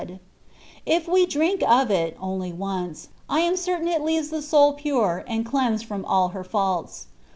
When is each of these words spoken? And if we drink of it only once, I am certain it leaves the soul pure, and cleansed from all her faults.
And 0.01 0.19
if 0.83 1.07
we 1.07 1.27
drink 1.27 1.61
of 1.61 1.91
it 1.91 2.17
only 2.19 2.51
once, 2.51 3.09
I 3.29 3.41
am 3.41 3.55
certain 3.55 3.87
it 3.87 4.01
leaves 4.01 4.29
the 4.29 4.41
soul 4.41 4.73
pure, 4.73 5.23
and 5.27 5.45
cleansed 5.45 5.85
from 5.85 6.05
all 6.05 6.29
her 6.29 6.43
faults. 6.43 7.05